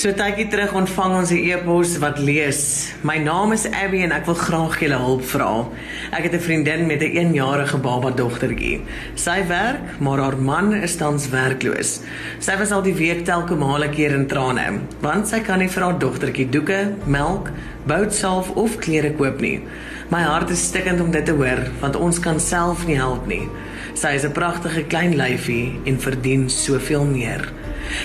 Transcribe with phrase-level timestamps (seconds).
[0.00, 4.24] So tydjie terug ontvang ons 'n e-pos wat lees: My naam is Abby en ek
[4.24, 5.68] wil graag julle hulp vra.
[6.10, 8.80] Ek het 'n vriendin met 'n 1-jarige baba dogtertjie.
[9.14, 12.00] Sy werk, maar haar man is tans werkloos.
[12.38, 15.82] Sy was al die week telke male keer in trane, want sy kan nie vir
[15.82, 17.50] haar dogtertjie doeke, melk,
[17.86, 19.60] boutsalf of klere koop nie.
[20.08, 23.48] My hart is stikkend om dit te hoor, want ons kan self nie help nie.
[23.94, 27.59] Sy is 'n pragtige klein lyfie en verdien soveel meer.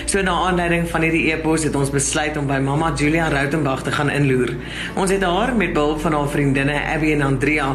[0.06, 3.92] So na aanleiding van hierdie e-pos het ons besluit om by mamma Julia Rautenbach te
[3.92, 4.56] gaan inloer.
[4.96, 7.70] Ons het haar met behulp van haar vriendinne Abby en Andrea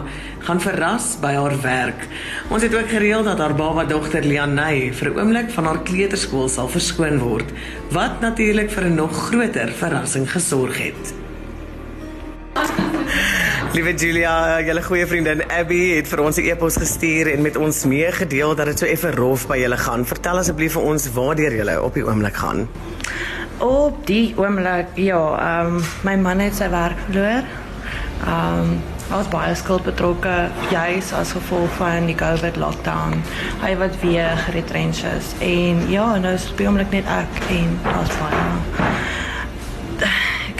[0.46, 2.06] gaan verras by haar werk.
[2.50, 6.48] Ons het ook gereël dat haar baba dogter Lianey vir 'n oomblik van haar kleuterskool
[6.48, 7.48] sal verskoon word,
[7.90, 11.29] wat natuurlik vir 'n nog groter verrassing gesorg het.
[13.70, 17.84] Liewe Julia, julle goeie vriendin Abby het vir ons 'n e-pos gestuur en met ons
[17.84, 20.04] meegedeel dat dit so effe rof by julle gaan.
[20.04, 22.68] Vertel asseblief vir ons waartoe julle op die oomblik gaan.
[23.58, 27.44] Op die oomblik, ja, ehm um, my man het sy werk verloor.
[28.26, 33.22] Ehm um, was baie skuld betrokke juis as gevolg van die COVID lockdown.
[33.62, 38.18] Hy wat weer geretrench is en ja, nou is die oomblik net ek en as
[38.18, 38.89] baie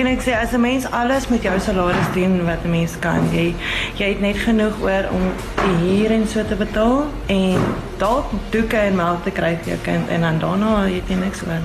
[0.01, 3.21] kan ek sê as 'n mens alles met jou salaris doen wat 'n mens kan,
[3.33, 3.55] jy
[4.01, 5.23] jy het net genoeg oor om
[5.65, 7.61] die huur en so te betaal en
[7.99, 11.43] dalk doeke en melk te kry vir jou kind en dan daarna het jy niks
[11.43, 11.63] oor.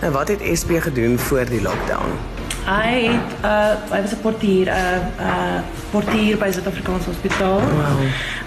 [0.00, 2.33] En wat het SP gedoen voor die lockdown?
[2.64, 7.60] Hy het uh hy was 'n portier, 'n uh, uh portier by Suid-Afrikaanse Hospitaal.
[7.60, 8.00] Wow.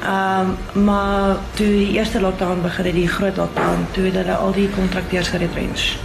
[0.03, 4.51] Ehm um, maar toe die eerste lockdown begin, die groot lockdown, toe het hulle al
[4.51, 5.97] die kontrakteurs geretrench.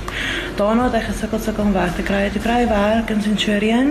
[0.57, 3.91] Daarna het hy gesukkel sukkel om werk te kry, te kry werk in Centurion.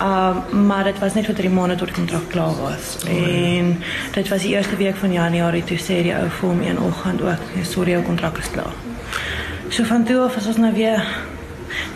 [0.00, 2.96] Um, maar dit was net vir 3 maande tot die kontrak klaar was.
[3.08, 6.60] Oh, en dit was die eerste week van Januarie toe sê die ou vir hom
[6.62, 8.76] een oggend ook, sorry jou kontrak is klaar.
[9.68, 11.02] So van toe af is ons nou weer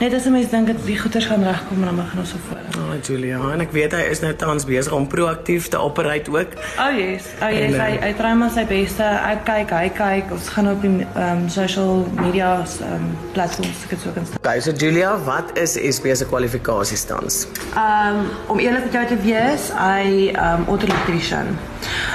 [0.01, 2.57] Net as 'n mens dink dat die goeders gaan regkom, dan begin ons op voor.
[2.81, 6.53] Oh, Julia, en ek weet hy is nou tans besig om proaktief te operate ook.
[6.79, 7.23] Oh yes.
[7.43, 9.05] Oh yes, en, hy hy try maar sy beste.
[9.05, 10.33] Ek kyk, hy kyk.
[10.33, 14.39] Ons gaan op die um, social media um, platforms het so kan staan.
[14.41, 17.47] Okay, so Julia, wat is SP se kwalifikasies tans?
[17.77, 21.53] Um, om eerlik met jou te wees, hy um, auto-electrician.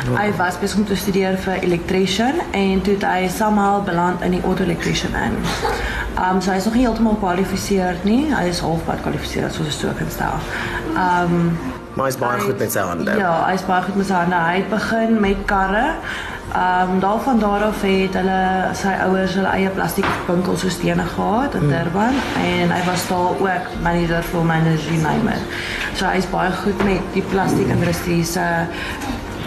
[0.09, 0.17] Oh.
[0.17, 4.40] Hy was besig om te studeer vir electrician en toe het hy somehow beland in
[4.40, 5.38] die auto-electrician in.
[6.16, 8.22] Ehm um, so hy is nog nie heeltemal gekwalifiseer nie.
[8.31, 10.38] Hy is halfpad gekwalifiseer soos 'n so kan stel.
[10.94, 11.58] Ehm um,
[11.96, 13.18] maar hy is baie hy, goed met sy hande.
[13.18, 14.36] Ja, hy is baie goed met sy hande.
[14.36, 15.88] Hy het begin met karre.
[16.53, 18.40] Ehm um, daarvan daarof het hulle
[18.81, 21.70] sy ouers hulle eie plastiekwinkelsisteme gehad in mm.
[21.70, 22.16] Durban
[22.46, 25.42] en hy was daar ook manager vir manager Neymer.
[25.94, 28.46] So hy is baie goed met die plastiekindustrie se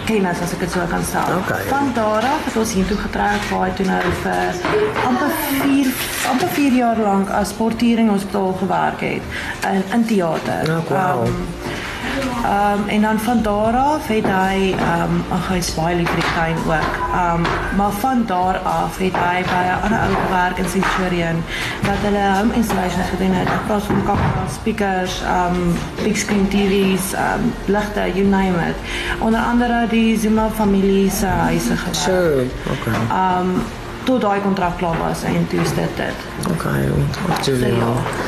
[0.09, 1.21] kennis as ek dit so kan sê.
[1.37, 1.65] Okay.
[1.69, 4.61] Van daar af het ons hiertoe getrek waar hy toe nou vir
[5.05, 5.91] amper 4
[6.31, 9.37] amper 4 jaar lank as portiering hospitaal gewerk het
[9.73, 10.73] in in teater.
[10.77, 11.27] Oh, wow.
[11.27, 11.45] um,
[12.43, 16.21] um, en dan van daar af het hy ehm um, ag hy's baie lief vir
[16.21, 16.91] die tuin ook.
[17.21, 17.41] Um,
[17.77, 21.43] maar van daar af het hy by 'n ander ou gewerk in Centurion
[21.87, 23.47] wat hulle home installation gedoen het.
[23.47, 28.77] Ek praat van kameras, speakers, um, big screen TV's, um, ligte, you name it.
[29.19, 31.95] Onder andere die Zuma familie se huise gewerk.
[31.95, 32.99] So, okay.
[33.21, 33.61] Um,
[34.03, 36.17] tot daai kontrak klaar was en toe is dit dit.
[36.51, 36.89] Okay,
[37.27, 37.73] wat jy?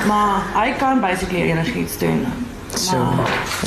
[0.07, 2.25] Maar hy kan basically enigiets doen.
[2.75, 2.95] So,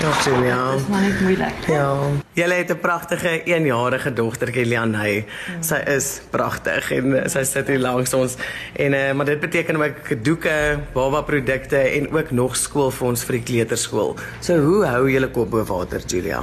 [0.00, 0.72] ja, Julia.
[0.72, 1.66] Dis maar net moeilik.
[1.66, 1.96] Ja.
[2.32, 5.26] Jy het 'n pragtige 1-jarige dogtertjie Lianey.
[5.60, 8.36] Sy is pragtig en sy sit hier langs ons
[8.72, 13.42] en uh, maar dit beteken ook doeke, baba produkte en ook nog skoolfonds vir die
[13.42, 14.16] kleuterskool.
[14.40, 16.42] So hoe hou jy kop bo water, Julia?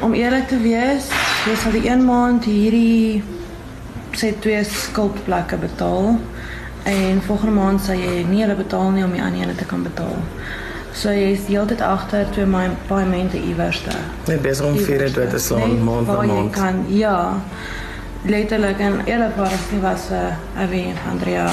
[0.00, 1.08] Om eerlik te wees,
[1.46, 3.22] jy sal die 1 maand hierdie
[4.12, 6.18] sê twee skuldplekke betaal
[6.84, 9.82] en volgende maand sal jy nie hulle betaal nie om die ander ene te kan
[9.82, 10.18] betaal.
[10.94, 13.94] So jy is die hele tyd agter toe my paaiemente iewers te.
[14.30, 16.52] Net besig om vir dit te slaan nee, maand vir maand.
[16.54, 17.16] Kan, ja.
[18.24, 21.48] Letterlik en eerlikwaar was 'n uh, Avi Andrea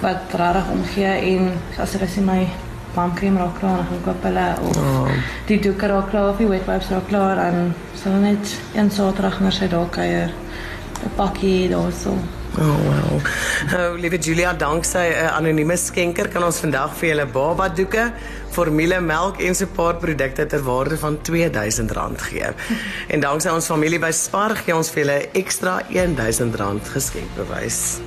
[0.00, 2.48] wat rarig omgee en as jy sien my
[2.94, 5.08] bankkrem raak klaar en koop hulle of oh.
[5.46, 9.40] die doeke raak klaar of die wet wipes raak klaar en so net een Saterdag
[9.40, 10.30] na sy dalk kuier
[11.04, 12.16] 'n pakkie daarso.
[12.58, 13.20] Oh wow.
[13.72, 18.12] Oh, liewe Julia, danksy 'n uh, anonieme skenker kan ons vandag vir julle baba doeke,
[18.52, 22.52] formulemelk en so 'n paar produkte ter waarde van R2000 gee.
[23.08, 28.00] en danksy ons familie by Spar gee ons vir julle ekstra R1000 geskenkbewys.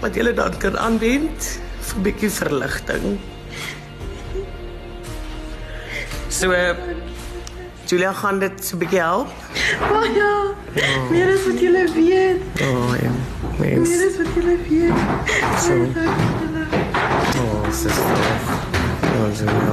[0.00, 1.40] Wat julle dan kan aanwend
[1.80, 3.18] vir 'n bietjie verligting.
[6.28, 6.52] So
[7.86, 9.28] Julia gaan dit so 'n bietjie help.
[9.92, 10.32] Oh ja.
[10.76, 11.10] Oh.
[11.10, 12.40] Meer as wat julle weet.
[12.60, 13.10] Oh, ja.
[13.58, 13.88] Mens.
[13.88, 14.92] Meer as wat julle weet.
[15.62, 15.72] So.
[17.38, 18.16] Oh, sister.
[19.02, 19.72] Oh, Julia.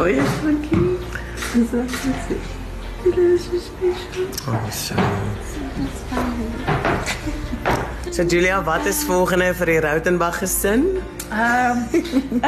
[0.00, 0.98] Oh ja, dankie.
[1.52, 2.42] Dis so sweet.
[3.02, 4.26] Dit is so special.
[4.48, 4.94] Oh, so.
[8.10, 10.84] So Julia, wat is volgende vir die Rautenbach gesin?
[11.30, 12.40] Ehm um,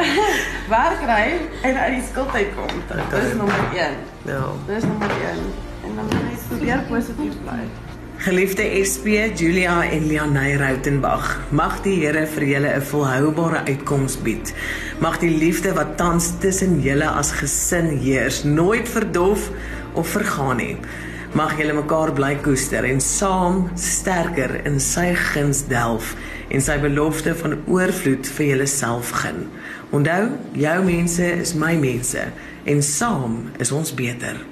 [0.69, 1.25] werk ry
[1.61, 2.81] en uit die skuld uitkom.
[2.87, 3.99] Dit is nommer 1.
[4.25, 4.43] Ja.
[4.67, 5.45] Dis nommer 1.
[5.85, 7.59] En dan moet jy probeer positief bly.
[8.21, 9.05] Geliefde SP,
[9.35, 14.53] Julia en Lianey Rautenbach, mag die Here vir julle 'n volhoubare uitkoms bied.
[14.99, 19.49] Mag die liefde wat tans tussen julle as gesin heers nooit verdof
[19.93, 20.77] of vergaan nie.
[21.31, 26.09] Mag julle mekaar bly koester en saam sterker in sy guns delf
[26.51, 29.45] en sy belofte van oorvloed vir julle self gun.
[29.95, 32.25] Onthou, jou mense is my mense
[32.67, 34.43] en saam is ons beter.